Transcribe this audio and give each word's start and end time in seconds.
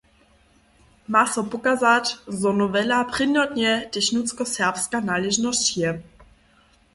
Ma 1.07 1.27
so 1.33 1.41
pokazać, 1.53 2.05
zo 2.39 2.51
nowela 2.59 2.99
prěnjotnje 3.11 3.71
tež 3.91 4.05
nutřkoserbska 4.15 4.97
naležnosć 5.09 5.65
je. 5.79 5.89